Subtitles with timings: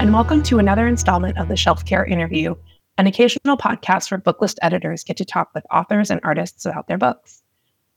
[0.00, 2.54] and welcome to another installment of the Shelf Care Interview,
[2.96, 6.96] an occasional podcast where booklist editors get to talk with authors and artists about their
[6.96, 7.42] books.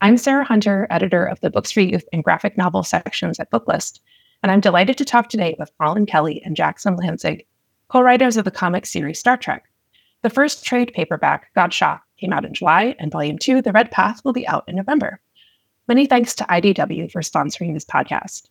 [0.01, 4.01] I'm Sarah Hunter, editor of the Books for Youth and graphic novel sections at Booklist,
[4.43, 7.45] and I'm delighted to talk today with Collin Kelly and Jackson Lanzing,
[7.87, 9.63] co writers of the comic series Star Trek.
[10.23, 13.91] The first trade paperback, God Shock, came out in July, and Volume 2, The Red
[13.91, 15.21] Path, will be out in November.
[15.87, 18.49] Many thanks to IDW for sponsoring this podcast.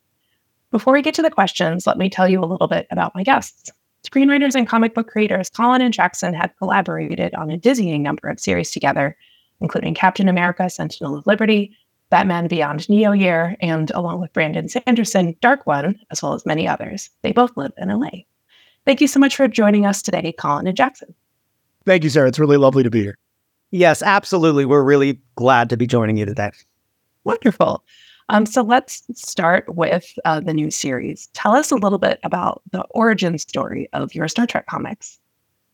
[0.73, 3.21] Before we get to the questions, let me tell you a little bit about my
[3.21, 3.71] guests.
[4.03, 8.39] Screenwriters and comic book creators Collin and Jackson have collaborated on a dizzying number of
[8.39, 9.15] series together,
[9.61, 11.77] including Captain America, Sentinel of Liberty,
[12.09, 16.67] Batman Beyond Neo Year, and along with Brandon Sanderson, Dark One, as well as many
[16.67, 17.11] others.
[17.21, 18.09] They both live in LA.
[18.83, 21.13] Thank you so much for joining us today, Collin and Jackson.
[21.85, 22.29] Thank you, Sarah.
[22.29, 23.19] It's really lovely to be here.
[23.69, 24.65] Yes, absolutely.
[24.65, 26.49] We're really glad to be joining you today.
[27.25, 27.83] Wonderful.
[28.29, 31.27] Um, so let's start with uh, the new series.
[31.33, 35.19] Tell us a little bit about the origin story of your Star Trek comics.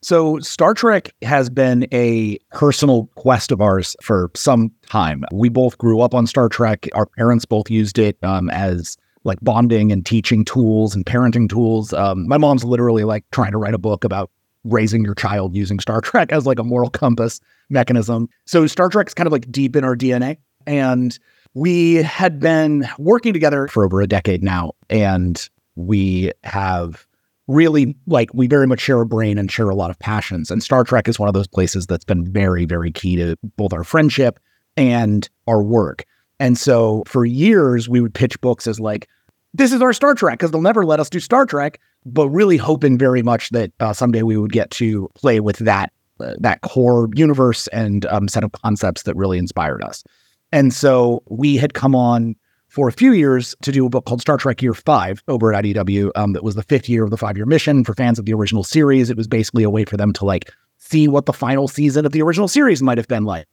[0.01, 5.25] So, Star Trek has been a personal quest of ours for some time.
[5.33, 6.87] We both grew up on Star Trek.
[6.93, 11.91] Our parents both used it um, as like bonding and teaching tools and parenting tools.
[11.91, 14.31] Um, my mom's literally like trying to write a book about
[14.63, 18.29] raising your child using Star Trek as like a moral compass mechanism.
[18.45, 20.37] So, Star Trek's kind of like deep in our DNA.
[20.65, 21.19] And
[21.53, 27.05] we had been working together for over a decade now, and we have
[27.47, 30.51] really like we very much share a brain and share a lot of passions.
[30.51, 33.73] And Star Trek is one of those places that's been very, very key to both
[33.73, 34.39] our friendship
[34.77, 36.05] and our work.
[36.39, 39.09] And so for years, we would pitch books as like,
[39.53, 42.57] this is our Star Trek, because they'll never let us do Star Trek, but really
[42.57, 46.61] hoping very much that uh, someday we would get to play with that uh, that
[46.61, 50.03] core universe and um, set of concepts that really inspired us.
[50.51, 52.35] And so we had come on
[52.67, 55.63] for a few years to do a book called Star Trek Year Five over at
[55.63, 56.11] IDW.
[56.15, 58.33] Um, that was the fifth year of the five year mission for fans of the
[58.33, 59.09] original series.
[59.09, 62.11] It was basically a way for them to like see what the final season of
[62.11, 63.47] the original series might have been like.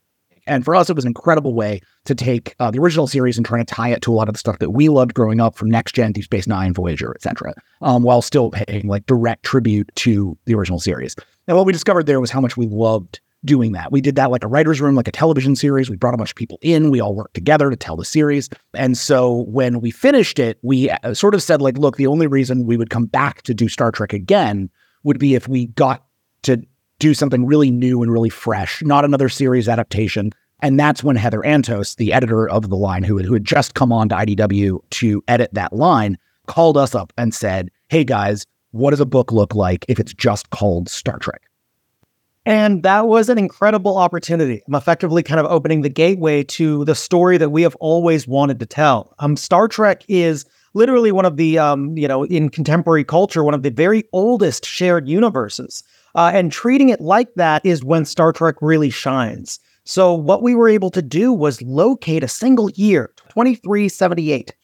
[0.47, 3.45] And for us, it was an incredible way to take uh, the original series and
[3.45, 5.57] try to tie it to a lot of the stuff that we loved growing up
[5.57, 9.91] from Next Gen, Deep Space Nine, Voyager, etc., um, while still paying like direct tribute
[9.95, 11.15] to the original series.
[11.47, 13.91] And what we discovered there was how much we loved doing that.
[13.91, 15.89] We did that like a writer's room, like a television series.
[15.89, 16.91] We brought a bunch of people in.
[16.91, 18.49] We all worked together to tell the series.
[18.75, 22.27] And so when we finished it, we uh, sort of said, like, look, the only
[22.27, 24.69] reason we would come back to do Star Trek again
[25.03, 26.05] would be if we got
[26.43, 26.61] to
[26.99, 30.31] do something really new and really fresh, not another series adaptation.
[30.59, 33.91] And that's when Heather Antos, the editor of the line, who, who had just come
[33.91, 38.91] on to IDW to edit that line, called us up and said, Hey guys, what
[38.91, 41.46] does a book look like if it's just called Star Trek?
[42.47, 44.63] And that was an incredible opportunity.
[44.65, 48.61] I'm effectively kind of opening the gateway to the story that we have always wanted
[48.61, 49.13] to tell.
[49.19, 53.53] Um, Star Trek is literally one of the, um, you know, in contemporary culture, one
[53.53, 55.83] of the very oldest shared universes.
[56.15, 59.59] Uh, and treating it like that is when Star Trek really shines.
[59.83, 64.55] So, what we were able to do was locate a single year, 2378,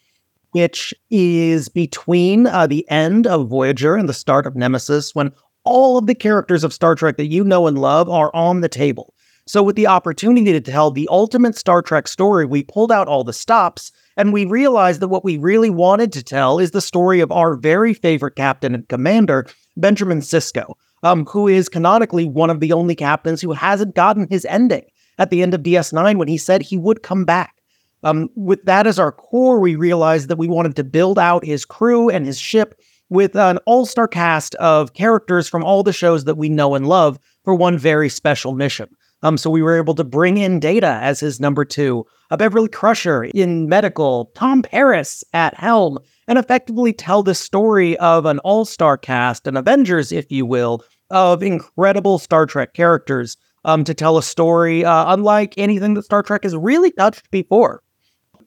[0.52, 5.98] which is between uh, the end of Voyager and the start of Nemesis, when all
[5.98, 9.14] of the characters of Star Trek that you know and love are on the table.
[9.46, 13.24] So, with the opportunity to tell the ultimate Star Trek story, we pulled out all
[13.24, 17.20] the stops and we realized that what we really wanted to tell is the story
[17.20, 22.62] of our very favorite captain and commander, Benjamin Sisko, um, who is canonically one of
[22.62, 24.86] the only captains who hasn't gotten his ending
[25.18, 27.56] at the end of DS9 when he said he would come back.
[28.04, 31.66] Um, with that as our core, we realized that we wanted to build out his
[31.66, 36.24] crew and his ship with an all star cast of characters from all the shows
[36.26, 38.88] that we know and love for one very special mission.
[39.22, 42.68] Um, so we were able to bring in Data as his number two, a Beverly
[42.68, 48.66] Crusher in medical, Tom Paris at helm, and effectively tell the story of an all
[48.66, 54.18] star cast, an Avengers, if you will, of incredible Star Trek characters um, to tell
[54.18, 57.83] a story uh, unlike anything that Star Trek has really touched before.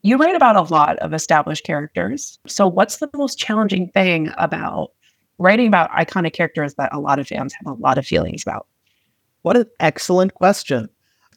[0.06, 2.38] You write about a lot of established characters.
[2.46, 4.92] So, what's the most challenging thing about
[5.38, 8.68] writing about iconic characters that a lot of fans have a lot of feelings about?
[9.42, 10.88] What an excellent question.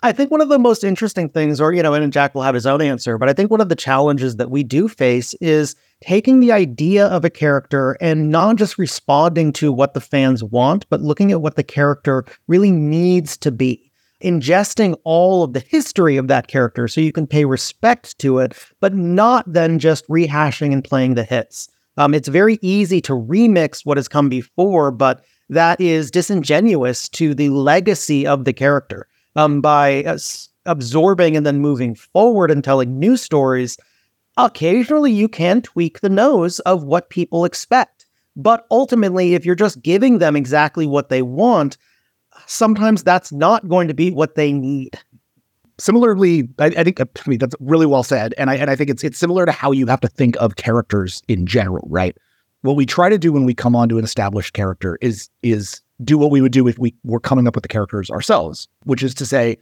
[0.04, 2.54] I think one of the most interesting things, or, you know, and Jack will have
[2.54, 5.76] his own answer, but I think one of the challenges that we do face is
[6.02, 10.88] taking the idea of a character and not just responding to what the fans want,
[10.92, 13.89] but looking at what the character really needs to be
[14.24, 18.54] ingesting all of the history of that character so you can pay respect to it,
[18.80, 21.70] but not then just rehashing and playing the hits.
[21.98, 27.34] Um, it's very easy to remix what has come before, but that is disingenuous to
[27.34, 29.08] the legacy of the character.
[29.36, 30.18] Um, by uh,
[30.66, 33.78] absorbing and then moving forward and telling new stories,
[34.38, 38.06] occasionally you can tweak the nose of what people expect.
[38.36, 41.78] But ultimately, if you're just giving them exactly what they want,
[42.50, 45.00] sometimes that's not going to be what they need.
[45.78, 48.76] Similarly, I, I think uh, I mean, that's really well said, and I and I
[48.76, 52.18] think it's it's similar to how you have to think of characters in general, right?
[52.62, 56.18] What we try to do when we come onto an established character is is do
[56.18, 59.14] what we would do if we were coming up with the characters ourselves, which is
[59.16, 59.58] to say,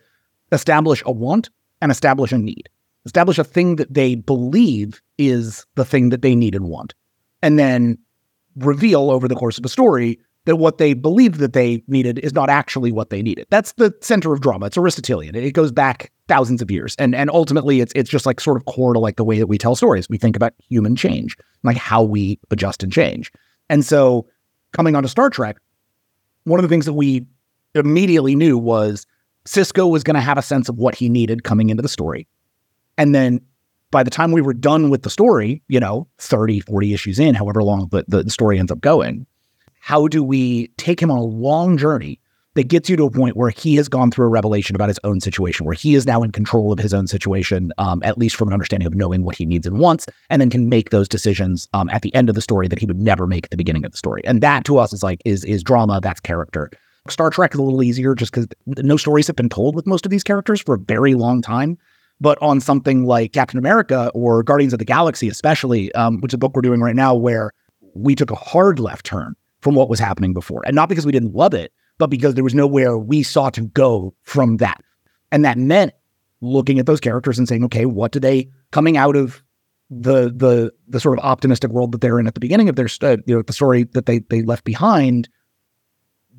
[0.51, 1.49] establish a want
[1.81, 2.69] and establish a need.
[3.05, 6.93] Establish a thing that they believe is the thing that they need and want.
[7.41, 7.97] And then
[8.55, 12.33] reveal over the course of a story that what they believed that they needed is
[12.33, 13.45] not actually what they needed.
[13.49, 14.67] That's the center of drama.
[14.67, 15.35] It's Aristotelian.
[15.35, 16.95] It goes back thousands of years.
[16.97, 19.47] And and ultimately it's it's just like sort of core to like the way that
[19.47, 20.07] we tell stories.
[20.09, 23.29] We think about human change, like how we adjust and change.
[23.69, 24.25] And so
[24.71, 25.57] coming onto Star Trek,
[26.45, 27.25] one of the things that we
[27.75, 29.05] immediately knew was
[29.45, 32.25] Sisko was going to have a sense of what he needed coming into the story.
[32.97, 33.41] And then
[33.91, 37.35] by the time we were done with the story, you know, 30, 40 issues in,
[37.35, 39.27] however long the, the story ends up going,
[39.87, 42.19] how do we take him on a long journey
[42.55, 44.99] that gets you to a point where he has gone through a revelation about his
[45.05, 48.35] own situation, where he is now in control of his own situation, um, at least
[48.35, 51.07] from an understanding of knowing what he needs and wants, and then can make those
[51.07, 53.55] decisions um, at the end of the story that he would never make at the
[53.55, 54.21] beginning of the story.
[54.25, 56.01] And that to us is like is is drama.
[56.03, 56.69] That's character.
[57.07, 60.05] Star Trek is a little easier just because no stories have been told with most
[60.05, 61.77] of these characters for a very long time.
[62.19, 66.35] But on something like Captain America or Guardians of the Galaxy, especially, um, which is
[66.35, 67.51] a book we're doing right now, where
[67.93, 69.33] we took a hard left turn
[69.67, 70.63] from what was happening before.
[70.65, 73.63] And not because we didn't love it, but because there was nowhere we saw to
[73.63, 74.81] go from that.
[75.29, 75.91] And that meant
[76.39, 79.43] looking at those characters and saying, okay, what do they coming out of
[79.89, 82.87] the the the sort of optimistic world that they're in at the beginning of their
[82.87, 85.27] st- uh, you know the story that they they left behind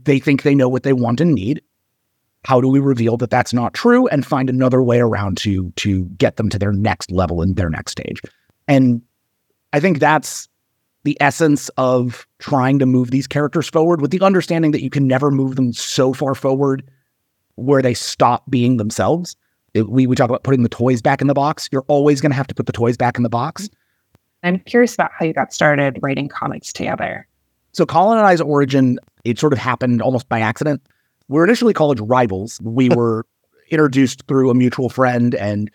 [0.05, 1.63] they think they know what they want and need
[2.45, 6.05] how do we reveal that that's not true and find another way around to to
[6.19, 8.21] get them to their next level and their next stage
[8.69, 9.01] and
[9.73, 10.47] i think that's
[11.05, 15.07] the essence of trying to move these characters forward with the understanding that you can
[15.07, 16.89] never move them so far forward
[17.57, 19.37] where they stop being themselves
[19.75, 22.31] it, we, we talk about putting the toys back in the box you're always going
[22.31, 23.69] to have to put the toys back in the box
[24.43, 27.27] i'm curious about how you got started writing comics together
[27.73, 30.81] so collin and i's origin it sort of happened almost by accident
[31.29, 32.59] we were initially college rivals.
[32.63, 33.27] We were
[33.71, 35.35] introduced through a mutual friend.
[35.35, 35.71] And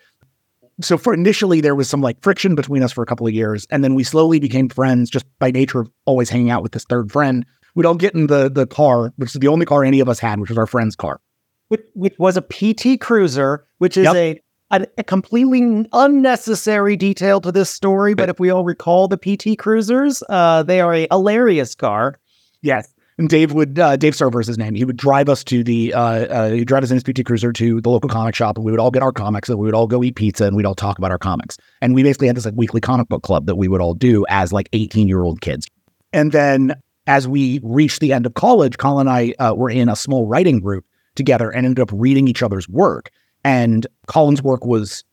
[0.80, 3.66] so for initially there was some like friction between us for a couple of years.
[3.70, 6.84] And then we slowly became friends just by nature of always hanging out with this
[6.84, 7.44] third friend.
[7.74, 10.18] We'd all get in the the car, which is the only car any of us
[10.18, 11.20] had, which was our friend's car.
[11.68, 14.14] Which, which was a PT Cruiser, which is yep.
[14.14, 14.40] a
[14.70, 18.14] a, a, completely unnecessary detail to this story.
[18.14, 22.18] But if we all recall the PT Cruisers, uh, they are a hilarious car.
[22.62, 22.93] Yes.
[23.16, 24.74] And Dave would uh, Dave Server is his name.
[24.74, 27.52] He would drive us to the uh, uh, he'd drive us in his PT Cruiser
[27.52, 29.74] to the local comic shop, and we would all get our comics, and we would
[29.74, 31.56] all go eat pizza, and we'd all talk about our comics.
[31.80, 34.26] And we basically had this like weekly comic book club that we would all do
[34.28, 35.68] as like eighteen year old kids.
[36.12, 36.74] And then
[37.06, 40.26] as we reached the end of college, Collin and I uh, were in a small
[40.26, 40.84] writing group
[41.14, 43.10] together and ended up reading each other's work.
[43.44, 45.04] And Collin's work was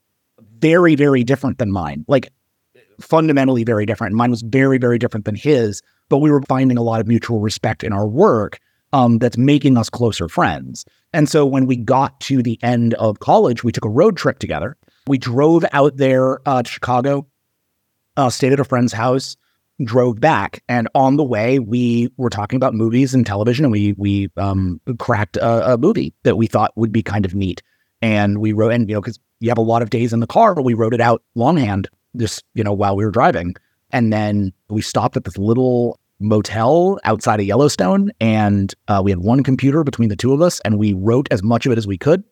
[0.57, 2.29] very very different than mine, like
[2.99, 4.15] fundamentally very different.
[4.15, 7.39] Mine was very very different than his but we were finding a lot of mutual
[7.39, 8.59] respect in our work
[8.91, 10.85] um, that's making us closer friends.
[11.13, 14.37] And so when we got to the end of college, we took a road trip
[14.37, 14.75] together.
[15.07, 17.27] We drove out there uh, to Chicago,
[18.17, 19.37] uh, stayed at a friend's house,
[19.85, 23.93] drove back, and on the way we were talking about movies and television, and we
[23.93, 27.63] we um, cracked a, a, movie that we thought would be kind of neat.
[28.01, 30.27] And we wrote, and you know, because you have a lot of days in the
[30.27, 33.55] car, but we wrote it out longhand, just you know, while we were driving.
[33.91, 39.19] And then we stopped at this little motel outside of Yellowstone, and uh, we had
[39.19, 41.87] one computer between the two of us, and we wrote as much of it as
[41.87, 42.23] we could.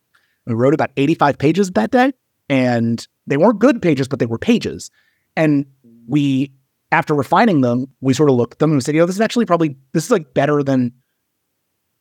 [0.45, 2.13] We wrote about 85 pages that day,
[2.49, 4.89] and they weren't good pages, but they were pages.
[5.35, 5.65] And
[6.07, 6.51] we,
[6.91, 9.21] after refining them, we sort of looked at them and said, you know, this is
[9.21, 10.93] actually probably, this is like better than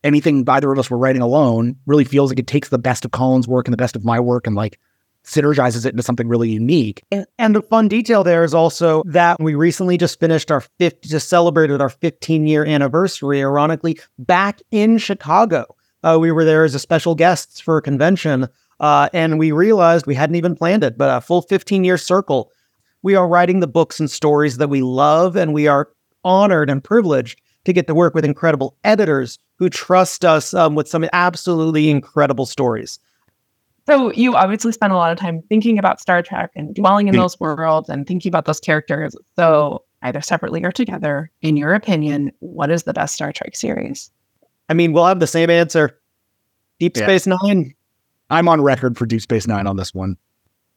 [0.04, 1.76] anything either of us were writing alone.
[1.86, 4.20] Really feels like it takes the best of Collin's work and the best of my
[4.20, 4.78] work and like
[5.28, 7.04] synergizes it into something really unique.
[7.12, 11.08] And, and the fun detail there is also that we recently just finished our 50,
[11.08, 15.76] just celebrated our 15 year anniversary, ironically, back in Chicago.
[16.02, 18.48] Uh, we were there as a special guests for a convention,
[18.80, 22.50] uh, and we realized we hadn't even planned it, but a full 15 year circle.
[23.02, 25.90] We are writing the books and stories that we love, and we are
[26.24, 30.88] honored and privileged to get to work with incredible editors who trust us um, with
[30.88, 32.98] some absolutely incredible stories.
[33.88, 37.16] So you obviously spend a lot of time thinking about Star Trek and dwelling in
[37.16, 39.16] those worlds and thinking about those characters.
[39.34, 44.10] So either separately or together, in your opinion, what is the best Star Trek series?
[44.68, 45.98] I mean, we'll have the same answer.
[46.78, 47.04] Deep yeah.
[47.04, 47.74] Space Nine.
[48.28, 50.18] I'm on record for Deep Space Nine on this one.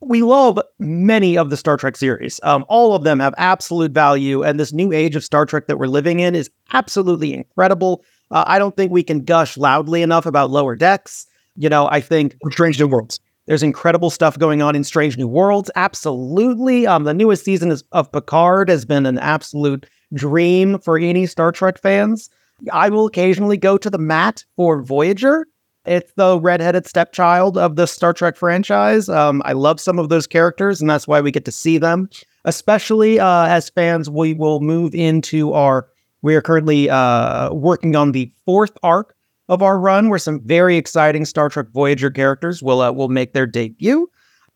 [0.02, 2.40] we love many of the Star Trek series.
[2.44, 5.78] Um, all of them have absolute value, and this new age of Star Trek that
[5.78, 8.04] we're living in is absolutely incredible.
[8.32, 11.28] Uh, I don't think we can gush loudly enough about Lower Decks.
[11.56, 13.20] You know, I think Strange New Worlds.
[13.48, 15.72] There's incredible stuff going on in Strange New Worlds.
[15.76, 16.86] Absolutely.
[16.88, 21.52] Um, the newest season is, of Picard has been an absolute dream for any Star
[21.52, 22.30] Trek fans.
[22.72, 25.48] I will occasionally go to the mat for Voyager.
[25.86, 29.10] It's the redheaded stepchild of the Star Trek franchise.
[29.10, 32.10] Um, I love some of those characters, and that's why we get to see them.
[32.46, 35.88] Especially uh, as fans, we will move into our.
[36.22, 39.16] We are currently uh, working on the fourth arc
[39.52, 43.34] of our run, where some very exciting Star Trek Voyager characters will uh, will make
[43.34, 44.10] their debut.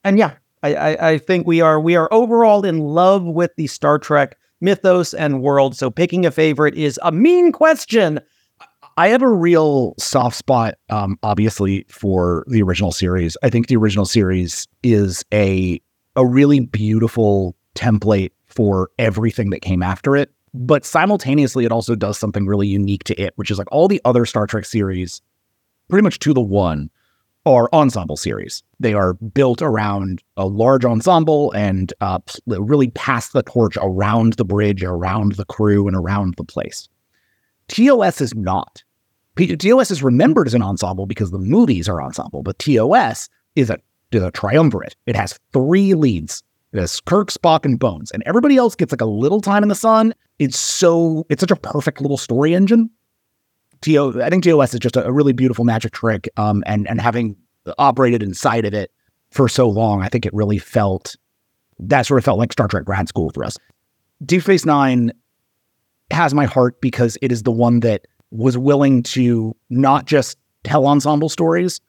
[0.04, 0.32] And yeah,
[0.64, 4.38] I, I, I think we are we are overall in love with the Star Trek
[4.62, 5.76] mythos and world.
[5.76, 8.22] So picking a favorite is a mean question.
[8.98, 13.36] I have a real soft spot, um, obviously, for the original series.
[13.44, 15.82] I think the original series is a
[16.16, 20.32] a really beautiful template for everything that came after it.
[20.58, 24.02] But simultaneously, it also does something really unique to it, which is like all the
[24.06, 25.22] other Star Trek series,
[25.90, 26.90] pretty much to the one,
[27.46, 28.64] are ensemble series.
[28.80, 34.46] They are built around a large ensemble and uh, really pass the torch around the
[34.46, 36.88] bridge, around the crew, and around the place.
[37.68, 38.82] TOS is not.
[39.36, 43.78] TOS is remembered as an ensemble because the movies are ensemble, but TOS is a,
[44.12, 44.96] is a triumvirate.
[45.06, 46.44] It has three leads.
[46.76, 49.70] It has Kirk, Spock, and Bones, and everybody else gets like a little time in
[49.70, 50.14] the sun.
[50.40, 52.90] It's so it's such a perfect little story engine.
[53.80, 56.28] TO, I think TOS is just a, a really beautiful magic trick.
[56.36, 57.38] Um, and and having
[57.78, 58.92] operated inside of it
[59.32, 61.16] for so long, I think it really felt
[61.80, 63.58] that sort of felt like Star Trek grad school for us.
[64.26, 65.14] Deep Space Nine
[66.12, 70.88] has my heart because it is the one that was willing to not just tell
[70.88, 71.80] ensemble stories,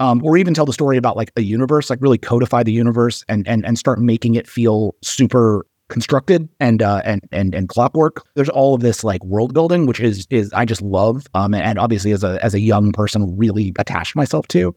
[0.00, 3.24] um, or even tell the story about like a universe, like really codify the universe
[3.28, 8.24] and and and start making it feel super constructed and uh, and and and clockwork.
[8.34, 11.78] There's all of this like world building, which is is I just love, um, and
[11.78, 14.74] obviously as a as a young person, really attached myself to.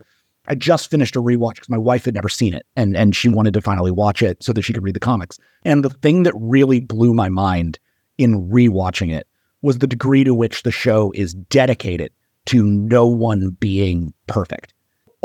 [0.48, 3.30] I just finished a rewatch because my wife had never seen it, and and she
[3.30, 5.40] wanted to finally watch it so that she could read the comics.
[5.64, 7.80] And the thing that really blew my mind
[8.18, 9.28] in rewatching it
[9.62, 12.12] was the degree to which the show is dedicated
[12.46, 14.75] to no one being perfect.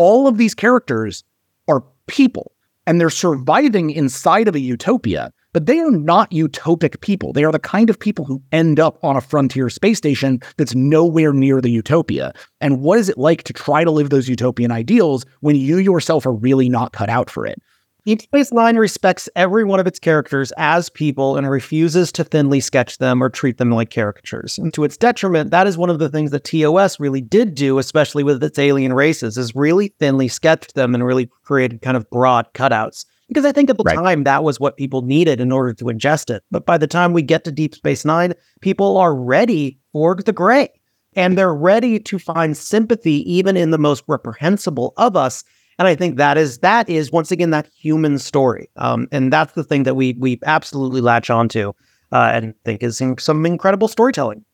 [0.01, 1.25] All of these characters
[1.69, 2.53] are people
[2.87, 7.35] and they're surviving inside of a utopia, but they are not utopic people.
[7.35, 10.75] They are the kind of people who end up on a frontier space station that's
[10.75, 12.33] nowhere near the utopia.
[12.63, 16.25] And what is it like to try to live those utopian ideals when you yourself
[16.25, 17.61] are really not cut out for it?
[18.07, 22.61] Deep Space Nine respects every one of its characters as people and refuses to thinly
[22.61, 24.59] sketch them or treat them like caricatures.
[24.59, 27.79] And to its detriment, that is one of the things that TOS really did do,
[27.79, 32.09] especially with its alien races, is really thinly sketched them and really created kind of
[32.11, 33.05] broad cutouts.
[33.29, 33.95] Because I think at the right.
[33.95, 36.43] time that was what people needed in order to ingest it.
[36.51, 40.33] But by the time we get to Deep Space Nine, people are ready for the
[40.33, 40.69] gray.
[41.17, 45.45] And they're ready to find sympathy even in the most reprehensible of us
[45.81, 49.55] and I think that is that is once again that human story, um, and that's
[49.55, 51.73] the thing that we we absolutely latch onto
[52.13, 54.45] uh, and think is some incredible storytelling.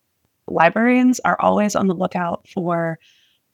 [0.47, 3.00] Librarians are always on the lookout for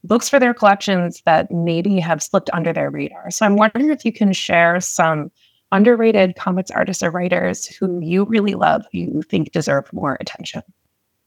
[0.05, 3.31] books for their collections that maybe have slipped under their radar.
[3.31, 5.31] So I'm wondering if you can share some
[5.71, 10.61] underrated comics artists or writers who you really love, who you think deserve more attention.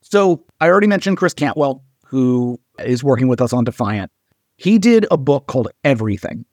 [0.04, 4.12] So I already mentioned Chris Cantwell, who is working with us on Defiant.
[4.58, 6.46] He did a book called Everything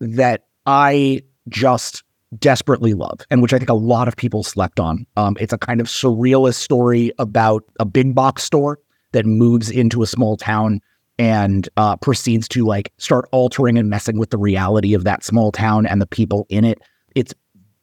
[0.00, 2.02] that I just
[2.38, 5.06] desperately love and which I think a lot of people slept on.
[5.16, 8.78] Um, it's a kind of surrealist story about a big box store
[9.12, 10.80] that moves into a small town
[11.18, 15.52] and uh, proceeds to like start altering and messing with the reality of that small
[15.52, 16.78] town and the people in it.
[17.14, 17.34] It's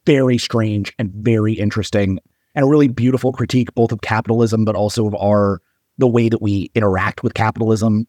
[0.04, 2.18] very strange and very interesting
[2.54, 5.60] and a really beautiful critique both of capitalism but also of our
[5.98, 8.06] the way that we interact with capitalism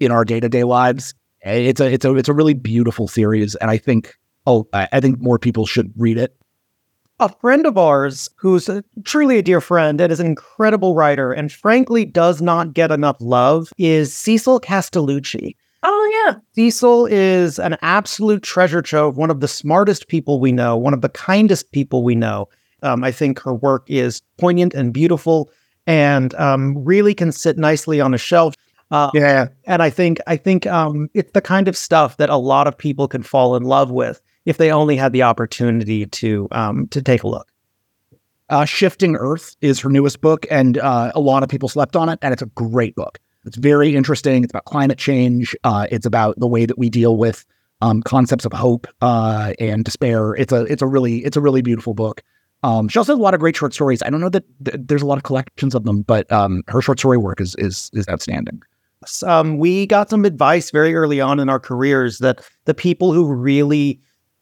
[0.00, 1.14] in our day to day lives.
[1.42, 5.20] It's a it's a it's a really beautiful series, and I think oh I think
[5.20, 6.36] more people should read it.
[7.20, 11.32] A friend of ours who's a, truly a dear friend and is an incredible writer,
[11.32, 15.56] and frankly does not get enough love, is Cecil Castellucci.
[15.82, 20.76] Oh yeah, Cecil is an absolute treasure trove, one of the smartest people we know,
[20.76, 22.48] one of the kindest people we know.
[22.82, 25.50] Um, I think her work is poignant and beautiful,
[25.86, 28.54] and um, really can sit nicely on a shelf.
[28.90, 32.36] Uh, yeah, and I think I think um, it's the kind of stuff that a
[32.36, 36.48] lot of people can fall in love with if they only had the opportunity to
[36.52, 37.52] um, to take a look.
[38.48, 42.08] Uh, Shifting Earth is her newest book, and uh, a lot of people slept on
[42.08, 43.18] it, and it's a great book.
[43.44, 44.42] It's very interesting.
[44.42, 45.54] It's about climate change.
[45.64, 47.44] Uh, it's about the way that we deal with
[47.82, 50.34] um, concepts of hope uh, and despair.
[50.34, 52.22] It's a it's a really it's a really beautiful book.
[52.62, 54.02] Um, she also has a lot of great short stories.
[54.02, 56.80] I don't know that th- there's a lot of collections of them, but um, her
[56.80, 58.62] short story work is is is outstanding.
[59.24, 63.32] Um, we got some advice very early on in our careers that the people who
[63.32, 64.00] really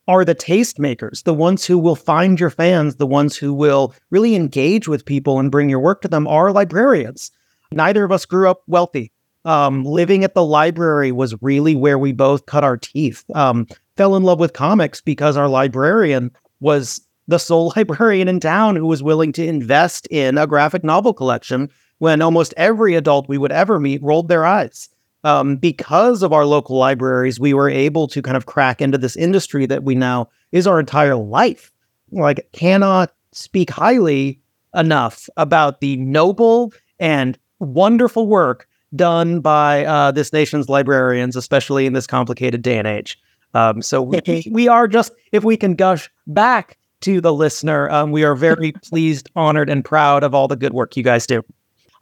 [0.09, 4.35] are the tastemakers, the ones who will find your fans, the ones who will really
[4.35, 7.31] engage with people and bring your work to them are librarians.
[7.73, 9.13] Neither of us grew up wealthy.
[9.45, 13.25] Um, living at the library was really where we both cut our teeth.
[13.35, 18.77] Um, fell in love with comics because our librarian was the sole librarian in town
[18.77, 23.39] who was willing to invest in a graphic novel collection when almost every adult we
[23.39, 24.89] would ever meet rolled their eyes
[25.27, 29.17] um, because of our local libraries, we were able to kind of crack into this
[29.17, 31.73] industry that we now is our entire life.
[32.13, 34.41] Like, cannot speak highly
[34.75, 41.93] enough about the noble and wonderful work done by uh, this nation's librarians, especially in
[41.93, 43.19] this complicated day and age.
[43.53, 48.13] Um, so we, we are just, if we can gush back to the listener, um,
[48.13, 51.43] we are very pleased, honored, and proud of all the good work you guys do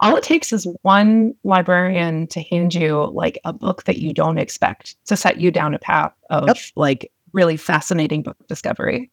[0.04, 4.38] all it takes is one librarian to hand you like a book that you don't
[4.38, 6.56] expect to set you down a path of yep.
[6.76, 9.10] like really fascinating book discovery.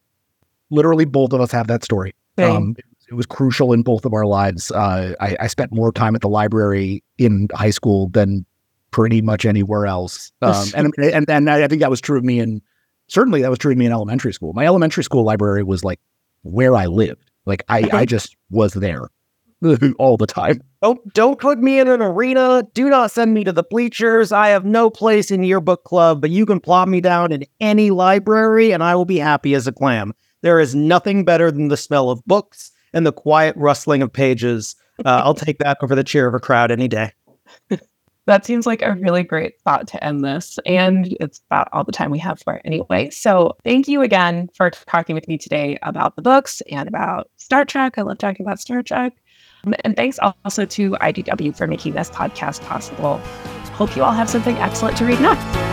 [0.70, 2.14] Literally, both of us have that story.
[2.38, 2.76] Um,
[3.08, 4.70] it was crucial in both of our lives.
[4.70, 8.46] Uh, I, I, spent more time at the library in high school than
[8.90, 10.32] pretty much anywhere else.
[10.42, 12.62] Um, and, and and I think that was true of me in
[13.08, 14.54] certainly that was true of me in elementary school.
[14.54, 16.00] My elementary school library was like
[16.42, 17.30] where I lived.
[17.44, 19.08] Like I, I just was there.
[19.98, 20.60] all the time.
[20.82, 22.66] Don't don't put me in an arena.
[22.74, 24.32] Do not send me to the bleachers.
[24.32, 27.44] I have no place in your book club, but you can plop me down in
[27.60, 30.14] any library and I will be happy as a clam.
[30.42, 34.74] There is nothing better than the smell of books and the quiet rustling of pages.
[35.04, 37.12] Uh, I'll take that over the cheer of a crowd any day.
[38.26, 40.58] that seems like a really great thought to end this.
[40.66, 43.10] And it's about all the time we have for it anyway.
[43.10, 47.64] So thank you again for talking with me today about the books and about Star
[47.64, 47.98] Trek.
[47.98, 49.14] I love talking about Star Trek.
[49.84, 53.18] And thanks also to IDW for making this podcast possible.
[53.74, 55.71] Hope you all have something excellent to read next.